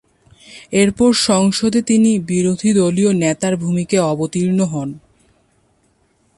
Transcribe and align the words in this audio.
এরপর 0.73 1.09
সংসদে 1.27 1.79
তিনি 1.81 2.11
বিরোধীদলীয় 2.27 3.11
নেতার 3.13 3.53
ভূমিকায় 3.55 4.03
অবতীর্ণ 4.03 4.59
হন। 4.63 4.89